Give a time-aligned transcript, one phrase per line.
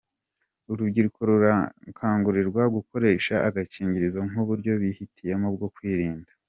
[0.71, 6.31] Urubyiruko rurakangurirwa gukoresha agakingirizo nk’uburyo bihitiyemo bwo kwirinda.